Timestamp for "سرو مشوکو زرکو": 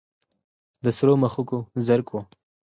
0.97-2.19